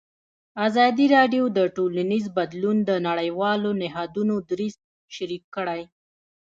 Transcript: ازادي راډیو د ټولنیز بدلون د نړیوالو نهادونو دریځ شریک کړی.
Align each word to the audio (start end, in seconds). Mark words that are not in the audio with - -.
ازادي 0.67 1.05
راډیو 1.15 1.43
د 1.57 1.59
ټولنیز 1.75 2.25
بدلون 2.37 2.77
د 2.89 2.91
نړیوالو 3.07 3.69
نهادونو 3.81 4.35
دریځ 4.49 4.75
شریک 5.15 5.43
کړی. 5.55 5.81